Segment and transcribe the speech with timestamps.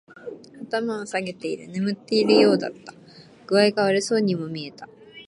[0.71, 1.67] 頭を下げている。
[1.67, 2.91] 眠っているようだった。
[3.45, 4.89] 具合が悪そうにも見えた。